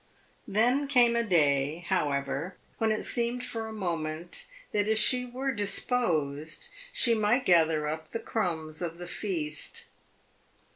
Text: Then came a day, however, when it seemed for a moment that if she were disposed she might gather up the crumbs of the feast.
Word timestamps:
Then 0.47 0.87
came 0.87 1.15
a 1.15 1.23
day, 1.23 1.85
however, 1.87 2.57
when 2.79 2.91
it 2.91 3.03
seemed 3.03 3.45
for 3.45 3.67
a 3.67 3.71
moment 3.71 4.47
that 4.71 4.87
if 4.87 4.97
she 4.97 5.27
were 5.27 5.53
disposed 5.53 6.69
she 6.91 7.13
might 7.13 7.45
gather 7.45 7.87
up 7.87 8.07
the 8.09 8.17
crumbs 8.19 8.81
of 8.81 8.97
the 8.97 9.05
feast. 9.05 9.89